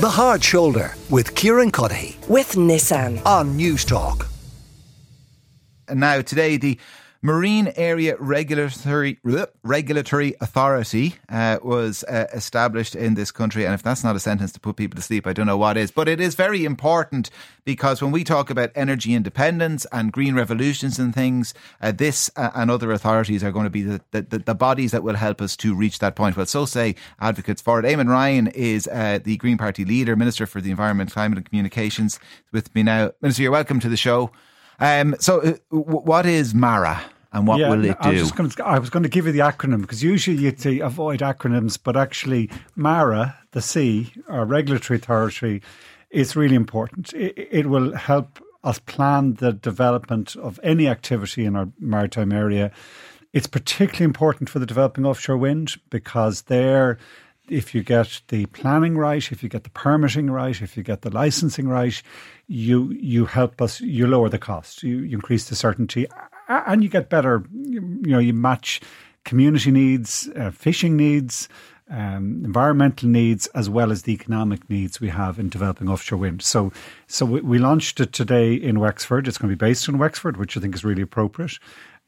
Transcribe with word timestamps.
The 0.00 0.08
Hard 0.08 0.42
Shoulder 0.42 0.94
with 1.10 1.34
Kieran 1.34 1.70
Cuddihy 1.70 2.26
with 2.26 2.52
Nissan. 2.52 3.20
on 3.26 3.58
Newstalk. 3.58 4.26
And 5.88 6.00
now, 6.00 6.22
today, 6.22 6.56
the 6.56 6.78
Marine 7.22 7.70
Area 7.76 8.16
Regulatory 8.18 9.18
Regulatory 9.62 10.34
Authority 10.40 11.16
uh, 11.28 11.58
was 11.62 12.02
uh, 12.04 12.28
established 12.32 12.94
in 12.94 13.12
this 13.12 13.30
country, 13.30 13.66
and 13.66 13.74
if 13.74 13.82
that's 13.82 14.02
not 14.02 14.16
a 14.16 14.20
sentence 14.20 14.52
to 14.52 14.60
put 14.60 14.76
people 14.76 14.96
to 14.96 15.02
sleep, 15.02 15.26
I 15.26 15.34
don't 15.34 15.46
know 15.46 15.58
what 15.58 15.76
is. 15.76 15.90
But 15.90 16.08
it 16.08 16.18
is 16.18 16.34
very 16.34 16.64
important 16.64 17.28
because 17.66 18.00
when 18.00 18.10
we 18.10 18.24
talk 18.24 18.48
about 18.48 18.70
energy 18.74 19.12
independence 19.12 19.86
and 19.92 20.10
green 20.10 20.34
revolutions 20.34 20.98
and 20.98 21.14
things, 21.14 21.52
uh, 21.82 21.92
this 21.92 22.30
uh, 22.36 22.52
and 22.54 22.70
other 22.70 22.90
authorities 22.90 23.44
are 23.44 23.52
going 23.52 23.64
to 23.64 23.70
be 23.70 23.82
the, 23.82 24.00
the, 24.12 24.22
the, 24.38 24.54
bodies 24.54 24.92
that 24.92 25.02
will 25.02 25.16
help 25.16 25.42
us 25.42 25.56
to 25.58 25.74
reach 25.74 25.98
that 25.98 26.16
point. 26.16 26.38
Well, 26.38 26.46
so 26.46 26.64
say 26.64 26.94
advocates 27.20 27.60
for 27.60 27.80
it. 27.80 27.84
Eamon 27.84 28.08
Ryan 28.08 28.46
is 28.46 28.88
uh, 28.88 29.18
the 29.22 29.36
Green 29.36 29.58
Party 29.58 29.84
leader, 29.84 30.16
Minister 30.16 30.46
for 30.46 30.62
the 30.62 30.70
Environment, 30.70 31.12
Climate 31.12 31.36
and 31.36 31.46
Communications. 31.46 32.18
With 32.50 32.74
me 32.74 32.82
now, 32.82 33.12
Minister, 33.20 33.42
you're 33.42 33.52
welcome 33.52 33.78
to 33.80 33.90
the 33.90 33.98
show. 33.98 34.30
Um, 34.80 35.14
so, 35.20 35.40
uh, 35.40 35.56
w- 35.70 36.00
what 36.00 36.26
is 36.26 36.54
MARA? 36.54 37.00
And 37.32 37.46
what 37.46 37.60
yeah, 37.60 37.70
will 37.70 37.84
it 37.84 37.96
I 38.00 38.12
do? 38.12 38.20
was, 38.20 38.32
gonna, 38.32 38.50
I 38.64 38.78
was 38.78 38.90
going 38.90 39.04
to 39.04 39.08
give 39.08 39.26
you 39.26 39.32
the 39.32 39.38
acronym 39.38 39.82
because 39.82 40.02
usually 40.02 40.36
you'd 40.36 40.66
avoid 40.80 41.20
acronyms, 41.20 41.78
but 41.82 41.96
actually, 41.96 42.50
MARA, 42.74 43.36
the 43.52 43.62
C, 43.62 44.12
our 44.28 44.44
regulatory 44.44 44.98
authority, 44.98 45.62
is 46.10 46.34
really 46.34 46.56
important. 46.56 47.12
It, 47.12 47.34
it 47.36 47.66
will 47.66 47.94
help 47.94 48.40
us 48.64 48.78
plan 48.80 49.34
the 49.34 49.52
development 49.52 50.34
of 50.36 50.58
any 50.62 50.88
activity 50.88 51.44
in 51.44 51.54
our 51.54 51.68
maritime 51.78 52.32
area. 52.32 52.72
It's 53.32 53.46
particularly 53.46 54.04
important 54.06 54.50
for 54.50 54.58
the 54.58 54.66
developing 54.66 55.06
offshore 55.06 55.36
wind 55.36 55.76
because 55.88 56.42
there 56.42 56.98
if 57.50 57.74
you 57.74 57.82
get 57.82 58.22
the 58.28 58.46
planning 58.46 58.96
right, 58.96 59.30
if 59.30 59.42
you 59.42 59.48
get 59.48 59.64
the 59.64 59.70
permitting 59.70 60.30
right, 60.30 60.62
if 60.62 60.76
you 60.76 60.82
get 60.82 61.02
the 61.02 61.10
licensing 61.10 61.68
right, 61.68 62.00
you 62.46 62.90
you 62.92 63.26
help 63.26 63.60
us. 63.60 63.80
You 63.80 64.06
lower 64.06 64.28
the 64.28 64.38
cost. 64.38 64.82
You, 64.82 65.00
you 65.00 65.16
increase 65.16 65.48
the 65.48 65.56
certainty, 65.56 66.06
and 66.48 66.82
you 66.82 66.88
get 66.88 67.10
better. 67.10 67.44
You, 67.52 67.80
know, 67.80 68.18
you 68.18 68.32
match 68.32 68.80
community 69.24 69.70
needs, 69.70 70.28
uh, 70.36 70.50
fishing 70.50 70.96
needs. 70.96 71.48
Um, 71.92 72.44
environmental 72.44 73.08
needs 73.08 73.48
as 73.48 73.68
well 73.68 73.90
as 73.90 74.02
the 74.02 74.12
economic 74.12 74.70
needs 74.70 75.00
we 75.00 75.08
have 75.08 75.40
in 75.40 75.48
developing 75.48 75.88
offshore 75.88 76.20
wind. 76.20 76.40
So, 76.40 76.72
so 77.08 77.26
we, 77.26 77.40
we 77.40 77.58
launched 77.58 77.98
it 77.98 78.12
today 78.12 78.54
in 78.54 78.78
Wexford. 78.78 79.26
It's 79.26 79.38
going 79.38 79.50
to 79.50 79.56
be 79.56 79.66
based 79.66 79.88
in 79.88 79.98
Wexford, 79.98 80.36
which 80.36 80.56
I 80.56 80.60
think 80.60 80.76
is 80.76 80.84
really 80.84 81.02
appropriate. 81.02 81.58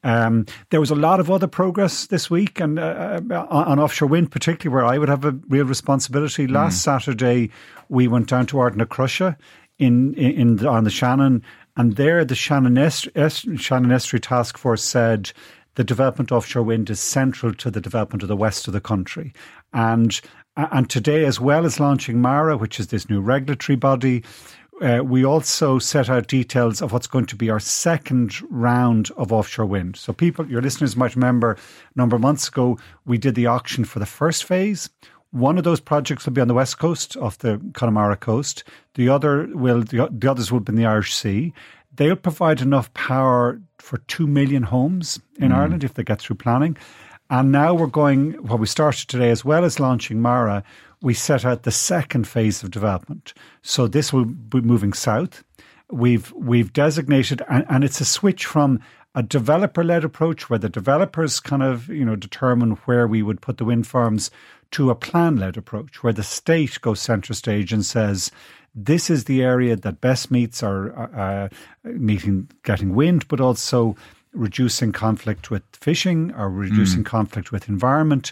Um, 0.03 0.45
there 0.69 0.79
was 0.79 0.91
a 0.91 0.95
lot 0.95 1.19
of 1.19 1.31
other 1.31 1.47
progress 1.47 2.07
this 2.07 2.29
week, 2.29 2.59
and 2.59 2.77
uh, 2.77 3.21
uh 3.29 3.47
on 3.49 3.79
offshore 3.79 4.09
wind, 4.09 4.31
particularly 4.31 4.73
where 4.73 4.85
I 4.85 4.97
would 4.97 5.09
have 5.09 5.25
a 5.25 5.31
real 5.47 5.65
responsibility. 5.65 6.47
Last 6.47 6.79
mm. 6.79 6.83
Saturday, 6.83 7.51
we 7.89 8.07
went 8.07 8.27
down 8.27 8.45
to 8.47 8.57
Ardnacrusha 8.57 9.37
in, 9.79 10.13
in, 10.15 10.31
in 10.31 10.55
the, 10.57 10.67
on 10.67 10.83
the 10.83 10.89
Shannon, 10.89 11.43
and 11.77 11.95
there 11.95 12.23
the 12.25 12.35
Shannon, 12.35 12.77
Est- 12.77 13.07
Est- 13.15 13.57
Shannon 13.57 13.91
Estuary 13.91 14.19
Task 14.19 14.57
Force 14.57 14.83
said 14.83 15.31
the 15.75 15.83
development 15.83 16.31
of 16.31 16.37
offshore 16.37 16.63
wind 16.63 16.89
is 16.89 16.99
central 16.99 17.53
to 17.53 17.71
the 17.71 17.81
development 17.81 18.21
of 18.23 18.29
the 18.29 18.35
west 18.35 18.67
of 18.67 18.73
the 18.73 18.81
country, 18.81 19.33
and 19.73 20.21
and 20.55 20.87
today, 20.87 21.25
as 21.25 21.39
well 21.39 21.65
as 21.65 21.79
launching 21.79 22.21
MARA, 22.21 22.57
which 22.57 22.79
is 22.79 22.87
this 22.87 23.09
new 23.09 23.19
regulatory 23.19 23.75
body, 23.75 24.23
uh, 24.81 25.01
we 25.03 25.23
also 25.23 25.79
set 25.79 26.09
out 26.09 26.27
details 26.27 26.81
of 26.81 26.91
what's 26.91 27.07
going 27.07 27.25
to 27.27 27.35
be 27.35 27.49
our 27.49 27.59
second 27.59 28.33
round 28.49 29.11
of 29.17 29.31
offshore 29.31 29.65
wind. 29.65 29.95
So, 29.95 30.13
people, 30.13 30.49
your 30.49 30.61
listeners 30.61 30.95
might 30.95 31.15
remember 31.15 31.51
a 31.51 31.57
number 31.95 32.15
of 32.15 32.21
months 32.21 32.47
ago, 32.47 32.77
we 33.05 33.17
did 33.17 33.35
the 33.35 33.47
auction 33.47 33.85
for 33.85 33.99
the 33.99 34.05
first 34.05 34.43
phase. 34.43 34.89
One 35.31 35.57
of 35.57 35.63
those 35.63 35.79
projects 35.79 36.25
will 36.25 36.33
be 36.33 36.41
on 36.41 36.47
the 36.47 36.53
west 36.53 36.77
coast 36.79 37.15
of 37.17 37.37
the 37.39 37.61
Connemara 37.73 38.17
coast. 38.17 38.63
The 38.95 39.09
other 39.09 39.47
will, 39.53 39.81
the, 39.81 40.07
the 40.11 40.29
others 40.29 40.51
will 40.51 40.59
be 40.59 40.71
in 40.71 40.75
the 40.75 40.85
Irish 40.85 41.13
Sea. 41.13 41.53
They'll 41.95 42.15
provide 42.15 42.61
enough 42.61 42.93
power 42.93 43.59
for 43.79 43.97
2 43.97 44.27
million 44.27 44.63
homes 44.63 45.19
in 45.37 45.49
mm. 45.49 45.55
Ireland 45.55 45.83
if 45.83 45.93
they 45.93 46.03
get 46.03 46.19
through 46.19 46.37
planning. 46.37 46.77
And 47.29 47.51
now 47.51 47.73
we're 47.73 47.87
going, 47.87 48.33
what 48.33 48.43
well, 48.43 48.57
we 48.59 48.67
started 48.67 49.07
today, 49.07 49.31
as 49.31 49.43
well 49.43 49.65
as 49.65 49.79
launching 49.79 50.21
Mara, 50.21 50.63
we 51.03 51.13
set 51.13 51.43
out 51.43 51.63
the 51.63 51.71
second 51.71 52.27
phase 52.27 52.63
of 52.63 52.71
development. 52.71 53.33
So 53.61 53.87
this 53.87 54.11
will 54.11 54.25
be 54.25 54.61
moving 54.61 54.93
south. 54.93 55.43
We've 55.91 56.31
we've 56.31 56.73
designated, 56.73 57.43
and, 57.49 57.65
and 57.69 57.83
it's 57.83 58.01
a 58.01 58.05
switch 58.05 58.45
from 58.45 58.79
a 59.13 59.21
developer-led 59.21 60.03
approach 60.03 60.49
where 60.49 60.57
the 60.57 60.69
developers 60.69 61.39
kind 61.39 61.61
of 61.61 61.89
you 61.89 62.05
know 62.05 62.15
determine 62.15 62.71
where 62.85 63.05
we 63.05 63.21
would 63.21 63.41
put 63.41 63.57
the 63.57 63.65
wind 63.65 63.85
farms 63.85 64.31
to 64.71 64.89
a 64.89 64.95
plan-led 64.95 65.55
approach 65.55 66.01
where 66.01 66.13
the 66.13 66.23
state 66.23 66.81
goes 66.81 66.99
centre 66.99 67.35
stage 67.35 67.71
and 67.71 67.85
says 67.85 68.31
this 68.73 69.11
is 69.11 69.25
the 69.25 69.43
area 69.43 69.75
that 69.75 70.01
best 70.01 70.31
meets 70.31 70.63
our 70.63 70.97
uh 71.15 71.49
meeting 71.83 72.49
getting 72.63 72.95
wind, 72.95 73.27
but 73.27 73.41
also 73.41 73.95
reducing 74.31 74.91
conflict 74.91 75.51
with 75.51 75.63
fishing 75.73 76.31
or 76.31 76.49
reducing 76.49 77.03
mm. 77.03 77.05
conflict 77.05 77.51
with 77.51 77.69
environment 77.69 78.31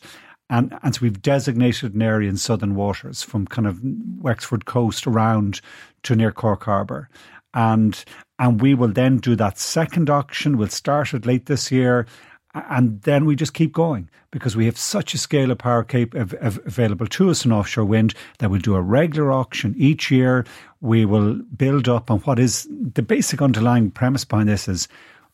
and, 0.52 0.78
and 0.84 0.94
so 0.94 1.00
we've 1.02 1.22
designated 1.22 1.96
an 1.96 2.02
area 2.02 2.30
in 2.30 2.36
southern 2.36 2.76
waters 2.76 3.24
from 3.24 3.48
kind 3.48 3.66
of 3.66 3.80
Wexford 4.20 4.66
coast 4.66 5.08
around 5.08 5.62
to 6.04 6.16
near 6.16 6.32
Cork 6.32 6.66
Harbour. 6.66 7.10
And 7.54 8.04
and 8.38 8.62
we 8.62 8.74
will 8.74 8.90
then 8.90 9.18
do 9.18 9.36
that 9.38 9.58
second 9.58 10.10
auction. 10.10 10.58
We'll 10.58 10.68
start 10.68 11.14
it 11.14 11.26
late 11.26 11.46
this 11.46 11.72
year. 11.72 12.06
And 12.54 13.02
then 13.04 13.24
we 13.24 13.38
just 13.38 13.54
keep 13.54 13.72
going 13.72 14.10
because 14.32 14.58
we 14.58 14.66
have 14.66 14.78
such 14.78 15.14
a 15.14 15.18
scale 15.18 15.52
of 15.52 15.58
power 15.58 15.86
cap- 15.86 16.14
available 16.14 17.08
to 17.08 17.30
us 17.30 17.46
in 17.46 17.54
offshore 17.54 17.86
wind 17.86 18.14
that 18.40 18.50
we'll 18.52 18.60
do 18.60 18.76
a 18.76 18.82
regular 18.82 19.32
auction 19.32 19.74
each 19.78 20.12
year. 20.12 20.46
We 20.82 21.06
will 21.06 21.36
build 21.56 21.88
up 21.88 22.12
on 22.12 22.20
what 22.20 22.40
is 22.40 22.68
the 22.70 23.04
basic 23.04 23.42
underlying 23.42 23.90
premise 23.90 24.26
behind 24.26 24.50
this 24.50 24.68
is 24.68 24.90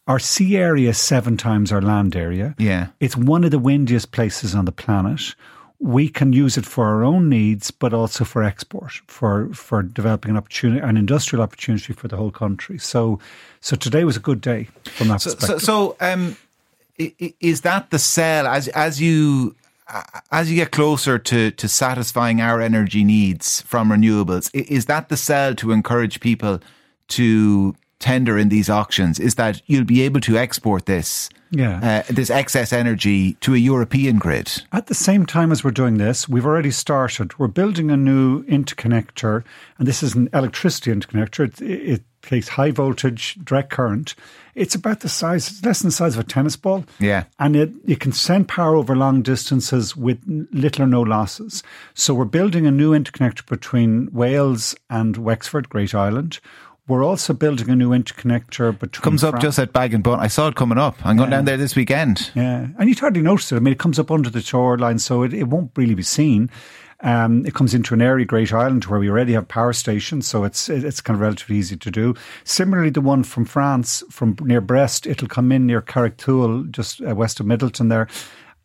our 0.08 0.20
sea 0.20 0.58
area 0.58 0.90
is 0.90 0.98
seven 0.98 1.38
times 1.38 1.72
our 1.72 1.82
land 1.82 2.16
area. 2.16 2.56
Yeah. 2.58 2.88
It's 3.00 3.18
one 3.18 3.44
of 3.44 3.52
the 3.52 3.60
windiest 3.60 4.12
places 4.12 4.56
on 4.56 4.66
the 4.66 4.72
planet. 4.72 5.36
We 5.80 6.10
can 6.10 6.34
use 6.34 6.58
it 6.58 6.66
for 6.66 6.86
our 6.86 7.04
own 7.04 7.30
needs, 7.30 7.70
but 7.70 7.94
also 7.94 8.24
for 8.24 8.42
export, 8.42 8.94
for 9.06 9.54
for 9.54 9.84
developing 9.84 10.32
an 10.32 10.38
opportunity, 10.38 10.82
an 10.82 10.98
industrial 10.98 11.44
opportunity 11.44 11.94
for 11.94 12.08
the 12.08 12.18
whole 12.18 12.32
country. 12.32 12.80
So, 12.80 13.20
so 13.62 13.76
today 13.76 14.04
was 14.04 14.18
a 14.18 14.20
good 14.20 14.42
day 14.42 14.70
from 14.86 15.10
that 15.10 15.22
so, 15.22 15.36
perspective. 15.36 15.62
So, 15.62 15.96
so 16.00 16.14
um, 16.14 16.38
is 16.98 17.62
that 17.62 17.92
the 17.92 18.00
sell 18.00 18.48
as 18.48 18.70
as 18.70 19.00
you 19.00 19.56
as 20.32 20.50
you 20.50 20.56
get 20.56 20.72
closer 20.72 21.18
to, 21.18 21.52
to 21.52 21.68
satisfying 21.68 22.42
our 22.42 22.60
energy 22.60 23.04
needs 23.04 23.62
from 23.62 23.90
renewables, 23.90 24.50
is 24.54 24.86
that 24.88 25.10
the 25.10 25.18
sell 25.18 25.56
to 25.56 25.72
encourage 25.72 26.20
people 26.20 26.60
to 27.10 27.76
tender 28.00 28.38
in 28.38 28.50
these 28.50 28.70
auctions 28.70 29.20
is 29.20 29.36
that 29.36 29.62
you'll 29.66 29.84
be 29.84 30.02
able 30.02 30.22
to 30.22 30.38
export 30.38 30.86
this 30.86 31.30
yeah. 31.52 32.04
Uh, 32.10 32.14
this 32.14 32.30
excess 32.30 32.74
energy 32.74 33.36
to 33.36 33.54
a 33.54 33.58
European 33.58 34.18
grid. 34.18 34.64
At 34.74 34.88
the 34.88 34.94
same 34.94 35.26
time 35.26 35.52
as 35.52 35.64
we're 35.64 35.72
doing 35.72 35.98
this, 35.98 36.28
we've 36.28 36.46
already 36.46 36.72
started. 36.72 37.38
We're 37.40 37.48
building 37.48 37.90
a 37.90 37.98
new 37.98 38.44
interconnector, 38.44 39.44
and 39.78 39.88
this 39.88 40.04
is 40.04 40.16
an 40.16 40.30
electricity 40.34 40.92
interconnector. 40.92 41.46
It, 41.46 41.62
it 41.62 42.04
takes 42.22 42.50
high 42.50 42.72
voltage 42.72 43.36
direct 43.44 43.70
current. 43.70 44.16
It's 44.56 44.76
about 44.76 45.02
the 45.02 45.10
size, 45.10 45.50
it's 45.50 45.64
less 45.64 45.80
than 45.80 45.90
the 45.90 45.94
size 45.94 46.16
of 46.16 46.26
a 46.26 46.28
tennis 46.28 46.56
ball. 46.56 46.84
Yeah. 47.00 47.26
And 47.40 47.56
it, 47.56 47.72
it 47.86 48.00
can 48.00 48.12
send 48.12 48.48
power 48.48 48.76
over 48.76 48.96
long 48.96 49.22
distances 49.22 49.96
with 49.96 50.20
little 50.52 50.84
or 50.84 50.88
no 50.88 51.02
losses. 51.02 51.64
So 51.94 52.14
we're 52.14 52.26
building 52.26 52.66
a 52.66 52.72
new 52.72 52.92
interconnector 52.92 53.46
between 53.46 54.12
Wales 54.12 54.76
and 54.90 55.16
Wexford, 55.16 55.70
Great 55.70 55.94
Island. 55.96 56.40
We're 56.88 57.04
also 57.04 57.34
building 57.34 57.70
a 57.70 57.76
new 57.76 57.90
interconnector 57.90 58.78
between. 58.78 59.04
Comes 59.04 59.24
up 59.24 59.40
just 59.40 59.60
at 59.60 59.74
Baginbun. 59.74 60.20
I 60.20 60.28
saw 60.28 60.48
it 60.48 60.56
coming 60.56 60.78
up. 60.78 60.96
I'm 61.06 61.18
going 61.18 61.30
yeah. 61.30 61.38
down 61.38 61.46
there 61.46 61.58
this 61.58 61.76
weekend. 61.76 62.32
Yeah, 62.34 62.68
and 62.80 62.88
you'd 62.88 63.00
hardly 63.00 63.22
notice 63.22 63.52
it. 63.52 63.58
I 63.58 63.60
mean, 63.60 63.74
it 63.74 63.80
comes 63.80 64.00
up 64.00 64.10
under 64.10 64.30
the 64.30 64.42
shoreline, 64.42 65.00
so 65.00 65.24
it, 65.24 65.34
it 65.34 65.50
won't 65.50 65.72
really 65.76 65.96
be 65.96 66.04
seen. 66.04 66.50
Um, 67.02 67.46
it 67.46 67.54
comes 67.54 67.74
into 67.74 67.94
an 67.94 68.02
area, 68.02 68.26
Great 68.26 68.54
Island, 68.54 68.86
where 68.86 69.00
we 69.00 69.10
already 69.10 69.34
have 69.34 69.48
power 69.48 69.74
stations, 69.74 70.28
so 70.28 70.46
it's 70.46 70.70
it's 70.70 71.02
kind 71.02 71.16
of 71.16 71.22
relatively 71.22 71.58
easy 71.58 71.78
to 71.78 71.92
do. 71.92 72.16
Similarly, 72.44 72.90
the 72.90 73.02
one 73.02 73.24
from 73.24 73.46
France, 73.46 74.04
from 74.10 74.36
near 74.42 74.62
Brest, 74.62 75.06
it'll 75.06 75.28
come 75.28 75.52
in 75.52 75.68
near 75.68 75.82
Carrigtwohill, 75.82 76.72
just 76.72 77.02
uh, 77.02 77.14
west 77.14 77.40
of 77.40 77.46
Midleton 77.46 77.90
there, 77.90 78.08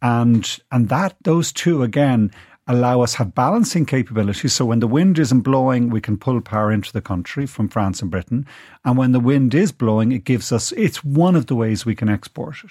and 0.00 0.58
and 0.70 0.88
that 0.88 1.16
those 1.24 1.52
two 1.52 1.82
again 1.82 2.30
allow 2.68 3.00
us 3.00 3.14
have 3.14 3.34
balancing 3.34 3.84
capabilities. 3.84 4.52
So 4.52 4.64
when 4.64 4.78
the 4.78 4.86
wind 4.86 5.18
isn't 5.18 5.40
blowing, 5.40 5.90
we 5.90 6.00
can 6.00 6.16
pull 6.16 6.40
power 6.40 6.70
into 6.70 6.92
the 6.92 7.00
country 7.00 7.44
from 7.44 7.68
France 7.68 8.00
and 8.02 8.10
Britain. 8.10 8.46
And 8.84 8.96
when 8.96 9.12
the 9.12 9.20
wind 9.20 9.54
is 9.54 9.72
blowing, 9.72 10.12
it 10.12 10.24
gives 10.24 10.52
us, 10.52 10.70
it's 10.72 11.02
one 11.02 11.34
of 11.34 11.46
the 11.46 11.56
ways 11.56 11.84
we 11.84 11.96
can 11.96 12.08
export 12.08 12.56
it. 12.62 12.70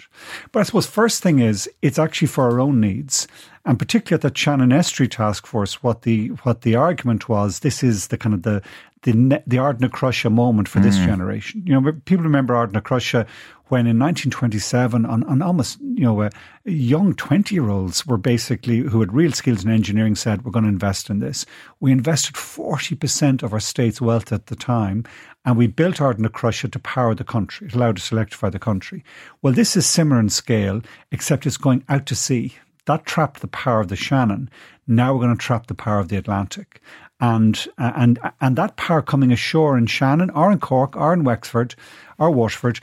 But 0.52 0.62
I 0.62 0.64
suppose 0.64 0.86
first 0.86 1.22
thing 1.22 1.40
is 1.40 1.70
it's 1.82 2.00
actually 2.00 2.30
for 2.30 2.50
our 2.50 2.60
own 2.60 2.80
needs. 2.80 3.28
And 3.66 3.78
particularly 3.78 4.24
at 4.24 4.34
the 4.34 4.38
Shannon 4.38 4.72
Estuary 4.72 5.10
Task 5.10 5.46
Force, 5.46 5.84
what 5.84 6.04
the, 6.04 6.30
what 6.44 6.62
the 6.62 6.76
argument 6.76 7.28
was, 7.28 7.60
this 7.60 7.84
is 7.84 8.08
the 8.08 8.18
kind 8.18 8.34
of 8.34 8.44
the, 8.44 8.62
the, 9.04 9.44
the 9.46 9.58
Ardnacrusha 9.58 10.32
moment 10.32 10.68
for 10.68 10.80
this 10.80 10.98
mm. 10.98 11.06
generation. 11.06 11.64
You 11.66 11.80
know, 11.80 11.92
people 12.06 12.24
remember 12.24 12.54
Ardnacrusha 12.54 13.28
when 13.72 13.88
in 13.88 13.98
1927, 13.98 15.06
on, 15.06 15.24
on 15.24 15.42
almost, 15.42 15.80
you 15.80 16.04
know, 16.04 16.22
uh, 16.22 16.30
young 16.66 17.14
20 17.14 17.56
year 17.56 17.70
olds 17.70 18.06
were 18.06 18.18
basically, 18.18 18.80
who 18.80 19.00
had 19.00 19.14
real 19.14 19.32
skills 19.32 19.64
in 19.64 19.72
engineering, 19.72 20.14
said, 20.14 20.44
we're 20.44 20.52
going 20.52 20.66
to 20.66 20.70
invest 20.70 21.10
in 21.10 21.20
this. 21.20 21.46
We 21.80 21.94
invested 21.94 22.36
40% 22.36 23.44
of 23.44 23.54
our 23.54 23.62
state's 23.62 24.02
wealth 24.02 24.34
at 24.34 24.48
the 24.48 24.58
time, 24.58 25.06
and 25.46 25.56
we 25.56 25.68
built 25.68 25.96
Ardnacrusha 25.96 26.70
to 26.70 26.80
power 26.80 27.16
the 27.16 27.24
country. 27.24 27.68
It 27.68 27.74
allowed 27.74 27.98
us 27.98 28.10
to 28.10 28.16
electrify 28.16 28.50
the 28.50 28.60
country. 28.60 29.06
Well, 29.42 29.54
this 29.54 29.78
is 29.78 29.86
similar 29.86 30.20
in 30.20 30.28
scale, 30.28 30.82
except 31.14 31.46
it's 31.46 31.56
going 31.56 31.86
out 31.88 32.06
to 32.08 32.16
sea. 32.16 32.54
That 32.88 33.06
trapped 33.06 33.40
the 33.40 33.48
power 33.48 33.80
of 33.80 33.88
the 33.88 33.96
Shannon. 33.96 34.50
Now 34.86 35.14
we're 35.14 35.22
going 35.22 35.38
to 35.38 35.42
trap 35.42 35.68
the 35.68 35.76
power 35.76 36.00
of 36.00 36.10
the 36.10 36.18
Atlantic. 36.18 36.82
And, 37.22 37.68
and, 37.78 38.20
and 38.42 38.58
that 38.58 38.76
power 38.76 39.02
coming 39.02 39.32
ashore 39.32 39.78
in 39.78 39.86
Shannon 39.86 40.30
or 40.32 40.52
in 40.52 40.60
Cork 40.60 40.98
or 40.98 41.14
in 41.14 41.24
Wexford 41.24 41.76
or 42.18 42.32
Waterford 42.32 42.82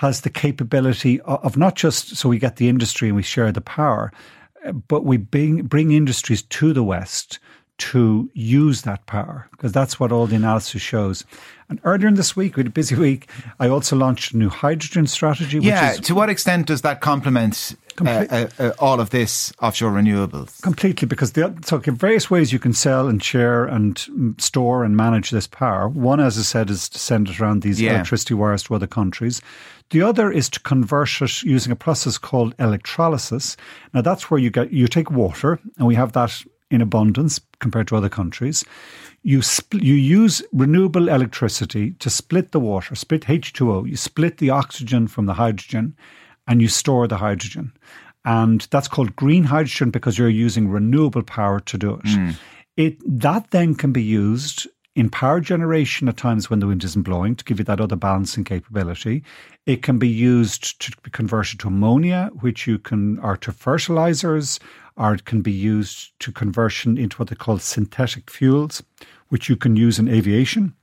has 0.00 0.22
the 0.22 0.30
capability 0.30 1.20
of 1.26 1.58
not 1.58 1.74
just 1.74 2.16
so 2.16 2.26
we 2.26 2.38
get 2.38 2.56
the 2.56 2.70
industry 2.70 3.08
and 3.08 3.16
we 3.16 3.22
share 3.22 3.52
the 3.52 3.60
power, 3.60 4.10
but 4.88 5.04
we 5.04 5.18
bring, 5.18 5.60
bring 5.64 5.92
industries 5.92 6.40
to 6.40 6.72
the 6.72 6.82
West 6.82 7.38
to 7.76 8.30
use 8.32 8.80
that 8.82 9.04
power 9.04 9.46
because 9.50 9.72
that's 9.72 10.00
what 10.00 10.10
all 10.10 10.26
the 10.26 10.36
analysis 10.36 10.80
shows. 10.80 11.26
And 11.68 11.80
earlier 11.84 12.08
in 12.08 12.14
this 12.14 12.34
week, 12.34 12.56
we 12.56 12.60
had 12.60 12.68
a 12.68 12.70
busy 12.70 12.94
week, 13.08 13.28
I 13.58 13.68
also 13.68 13.94
launched 13.94 14.32
a 14.32 14.38
new 14.38 14.48
hydrogen 14.48 15.06
strategy. 15.06 15.58
yeah, 15.58 15.92
is, 15.92 16.00
to 16.00 16.14
what 16.14 16.30
extent 16.30 16.68
does 16.68 16.80
that 16.80 17.02
complement 17.02 17.76
uh, 18.06 18.26
uh, 18.30 18.48
uh, 18.58 18.72
all 18.78 19.00
of 19.00 19.10
this 19.10 19.52
offshore 19.60 19.90
renewables? 19.90 20.60
Completely, 20.62 21.06
because 21.06 21.32
the, 21.32 21.54
so 21.64 21.78
various 21.78 22.30
ways 22.30 22.52
you 22.52 22.58
can 22.58 22.72
sell 22.72 23.08
and 23.08 23.22
share 23.22 23.66
and 23.66 24.34
store 24.38 24.84
and 24.84 24.96
manage 24.96 25.30
this 25.30 25.46
power. 25.46 25.88
One, 25.88 26.20
as 26.20 26.38
I 26.38 26.42
said, 26.42 26.70
is 26.70 26.88
to 26.90 26.98
send 26.98 27.28
it 27.28 27.40
around 27.40 27.62
these 27.62 27.80
yeah. 27.80 27.94
electricity 27.94 28.34
wires 28.34 28.62
to 28.64 28.74
other 28.74 28.86
countries. 28.86 29.40
The 29.90 30.02
other 30.02 30.30
is 30.30 30.48
to 30.50 30.60
convert 30.60 31.20
it 31.20 31.42
using 31.42 31.72
a 31.72 31.76
process 31.76 32.16
called 32.16 32.54
electrolysis. 32.58 33.56
Now 33.92 34.02
that's 34.02 34.30
where 34.30 34.38
you 34.38 34.50
get 34.50 34.72
you 34.72 34.86
take 34.86 35.10
water, 35.10 35.58
and 35.78 35.86
we 35.86 35.96
have 35.96 36.12
that 36.12 36.44
in 36.70 36.80
abundance 36.80 37.40
compared 37.58 37.88
to 37.88 37.96
other 37.96 38.08
countries. 38.08 38.64
You 39.22 39.40
spl- 39.40 39.82
you 39.82 39.94
use 39.94 40.42
renewable 40.52 41.08
electricity 41.08 41.92
to 41.98 42.08
split 42.08 42.52
the 42.52 42.60
water, 42.60 42.94
split 42.94 43.22
H2O. 43.22 43.88
You 43.88 43.96
split 43.96 44.38
the 44.38 44.50
oxygen 44.50 45.08
from 45.08 45.26
the 45.26 45.34
hydrogen, 45.34 45.96
and 46.50 46.60
you 46.60 46.68
store 46.68 47.08
the 47.08 47.16
hydrogen. 47.16 47.72
And 48.24 48.66
that's 48.70 48.88
called 48.88 49.16
green 49.16 49.44
hydrogen 49.44 49.90
because 49.90 50.18
you're 50.18 50.28
using 50.28 50.68
renewable 50.68 51.22
power 51.22 51.60
to 51.60 51.78
do 51.78 51.94
it. 51.94 52.04
Mm. 52.04 52.34
It 52.76 53.20
that 53.20 53.50
then 53.52 53.74
can 53.74 53.92
be 53.92 54.02
used 54.02 54.66
in 54.96 55.08
power 55.08 55.40
generation 55.40 56.08
at 56.08 56.16
times 56.16 56.50
when 56.50 56.58
the 56.58 56.66
wind 56.66 56.84
isn't 56.84 57.02
blowing 57.02 57.36
to 57.36 57.44
give 57.44 57.58
you 57.58 57.64
that 57.64 57.80
other 57.80 57.96
balancing 57.96 58.44
capability. 58.44 59.22
It 59.64 59.82
can 59.82 59.98
be 59.98 60.08
used 60.08 60.80
to 60.80 60.92
be 61.02 61.10
converted 61.10 61.60
to 61.60 61.68
ammonia, 61.68 62.30
which 62.40 62.66
you 62.66 62.78
can, 62.78 63.18
or 63.20 63.36
to 63.38 63.52
fertilizers, 63.52 64.58
or 64.96 65.14
it 65.14 65.24
can 65.24 65.40
be 65.40 65.52
used 65.52 66.18
to 66.20 66.32
conversion 66.32 66.98
into 66.98 67.16
what 67.16 67.28
they 67.28 67.36
call 67.36 67.58
synthetic 67.58 68.28
fuels, 68.28 68.82
which 69.28 69.48
you 69.48 69.56
can 69.56 69.76
use 69.76 69.98
in 69.98 70.08
aviation. 70.08 70.74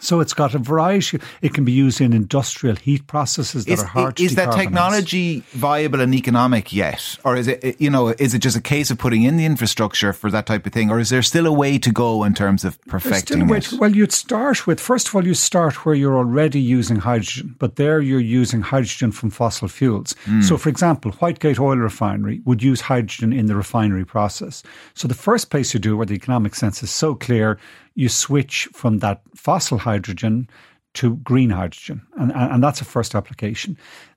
So 0.00 0.20
it's 0.20 0.34
got 0.34 0.54
a 0.54 0.58
variety. 0.58 1.20
It 1.42 1.54
can 1.54 1.64
be 1.64 1.72
used 1.72 2.00
in 2.00 2.12
industrial 2.12 2.76
heat 2.76 3.06
processes 3.06 3.64
that 3.66 3.72
is, 3.72 3.82
are 3.82 3.86
hard 3.86 4.20
is, 4.20 4.34
that 4.36 4.52
technology 4.54 5.40
viable 5.50 6.00
and 6.00 6.14
economic 6.14 6.72
yet? 6.72 7.18
Or 7.24 7.36
is 7.36 7.48
it, 7.48 7.80
you 7.80 7.90
know, 7.90 8.08
is 8.08 8.34
it 8.34 8.38
just 8.38 8.56
a 8.56 8.60
case 8.60 8.90
of 8.90 8.98
putting 8.98 9.22
in 9.22 9.36
the 9.36 9.44
infrastructure 9.44 10.12
for 10.12 10.30
that 10.30 10.46
type 10.46 10.66
of 10.66 10.72
thing? 10.72 10.90
Or 10.90 10.98
is 10.98 11.10
there 11.10 11.22
still 11.22 11.46
a 11.46 11.52
way 11.52 11.78
to 11.78 11.90
go 11.92 12.24
in 12.24 12.34
terms 12.34 12.64
of 12.64 12.80
perfecting 12.86 13.48
it? 13.48 13.62
To, 13.64 13.78
well, 13.78 13.94
you'd 13.94 14.12
start 14.12 14.66
with, 14.66 14.80
first 14.80 15.08
of 15.08 15.14
all, 15.14 15.26
you 15.26 15.34
start 15.34 15.84
where 15.84 15.94
you're 15.94 16.16
already 16.16 16.60
using 16.60 16.96
hydrogen, 16.96 17.54
but 17.58 17.76
there 17.76 18.00
you're 18.00 18.20
using 18.20 18.62
hydrogen 18.62 19.12
from 19.12 19.30
fossil 19.30 19.68
fuels. 19.68 20.14
Mm. 20.24 20.42
So, 20.42 20.56
for 20.56 20.68
example, 20.68 21.12
Whitegate 21.12 21.58
Oil 21.58 21.76
Refinery 21.76 22.40
would 22.44 22.62
use 22.62 22.80
hydrogen 22.80 23.32
in 23.32 23.46
the 23.46 23.54
refinery 23.54 24.04
process. 24.04 24.62
So 24.94 25.08
the 25.08 25.14
first 25.14 25.50
place 25.50 25.74
you 25.74 25.80
do 25.80 25.96
where 25.96 26.06
the 26.06 26.14
economic 26.14 26.54
sense 26.54 26.82
is 26.82 26.90
so 26.90 27.14
clear, 27.14 27.58
you 27.94 28.08
switch 28.08 28.68
from 28.72 28.98
that 28.98 29.20
fossil 29.34 29.78
hydrogen 29.78 30.48
to 30.94 31.16
green 31.16 31.50
hydrogen. 31.50 32.02
And, 32.16 32.32
and 32.34 32.62
that's 32.62 32.80
a 32.80 32.84
first 32.84 33.14
application. 33.14 33.76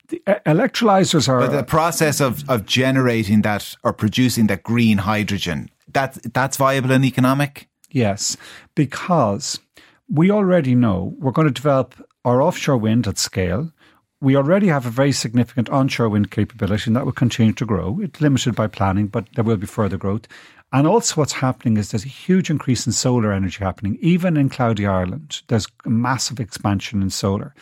The 0.10 0.22
electrolyzers 0.46 1.28
are. 1.28 1.40
But 1.40 1.52
the 1.52 1.64
process 1.64 2.22
of, 2.22 2.48
of 2.50 2.66
generating 2.66 3.42
that 3.42 3.76
or 3.84 3.94
producing 3.94 4.48
that 4.48 4.64
green 4.64 5.00
hydrogen, 5.00 5.70
that, 5.94 6.18
that's 6.34 6.58
viable 6.58 6.92
and 6.92 7.06
economic? 7.06 7.68
Yes, 7.90 8.38
because 8.76 9.60
we 10.10 10.30
already 10.30 10.76
know 10.76 11.16
we're 11.18 11.32
going 11.32 11.48
to 11.48 11.54
develop 11.54 11.96
our 12.24 12.42
offshore 12.42 12.78
wind 12.78 13.08
at 13.08 13.18
scale. 13.18 13.72
We 14.22 14.36
already 14.36 14.68
have 14.68 14.86
a 14.86 14.90
very 14.90 15.12
significant 15.12 15.70
onshore 15.70 16.10
wind 16.10 16.32
capability, 16.32 16.84
and 16.88 16.96
that 16.96 17.06
will 17.06 17.12
continue 17.12 17.54
to 17.54 17.66
grow. 17.66 18.00
It's 18.02 18.22
limited 18.22 18.56
by 18.56 18.68
planning, 18.68 19.08
but 19.08 19.28
there 19.36 19.44
will 19.44 19.58
be 19.58 19.68
further 19.68 19.98
growth. 19.98 20.28
And 20.72 20.88
also, 20.88 21.16
what's 21.16 21.34
happening 21.34 21.78
is 21.78 21.92
there's 21.92 22.06
a 22.06 22.10
huge 22.10 22.50
increase 22.50 22.86
in 22.86 22.92
solar 22.92 23.32
energy 23.32 23.64
happening, 23.64 23.98
even 24.02 24.36
in 24.36 24.50
cloudy 24.50 24.86
Ireland. 24.86 25.42
There's 25.48 25.68
massive 25.86 26.40
expansion 26.40 27.02
in 27.02 27.10
solar. 27.10 27.54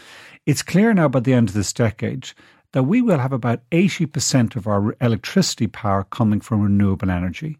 It's 0.46 0.64
clear 0.64 0.94
now 0.94 1.10
by 1.10 1.20
the 1.20 1.34
end 1.34 1.50
of 1.50 1.56
this 1.56 1.74
decade 1.74 2.32
that 2.72 2.84
we 2.84 3.02
will 3.02 3.20
have 3.20 3.34
about 3.34 3.62
80% 3.72 4.56
of 4.56 4.68
our 4.68 4.96
electricity 5.00 5.68
power 5.68 6.06
coming 6.06 6.42
from 6.42 6.62
renewable 6.62 7.12
energy. 7.12 7.60